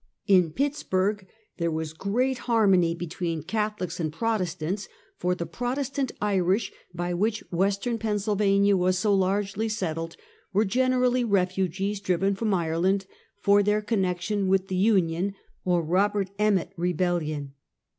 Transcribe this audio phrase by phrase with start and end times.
[0.25, 1.27] In Pittsburg
[1.57, 4.89] there was great harmony between Catholics and Protestants,
[5.19, 10.17] for the Protestant Irish, by which "Western Pennsylvania was so largely settled,
[10.53, 13.05] were generally refugees driven from Ireland
[13.43, 17.53] for their connection with the Union, or Robert Emmet rebel lion.